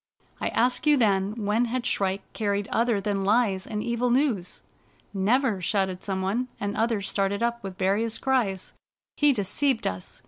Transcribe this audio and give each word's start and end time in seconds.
I 0.39 0.47
asked 0.47 0.87
you 0.87 0.97
then 0.97 1.35
when 1.45 1.65
had 1.65 1.85
Shrike 1.85 2.23
carried 2.33 2.67
other 2.69 2.99
than 2.99 3.23
lies 3.23 3.67
and 3.67 3.83
evil 3.83 4.09
news."" 4.09 4.63
Never!" 5.13 5.61
shouted 5.61 6.03
some 6.03 6.23
one, 6.23 6.47
and 6.59 6.75
others 6.75 7.07
started 7.07 7.43
up 7.43 7.61
with 7.63 7.77
various 7.77 8.17
cries. 8.17 8.73
"He 9.17 9.31
deceived 9.31 9.85
us! 9.85 10.19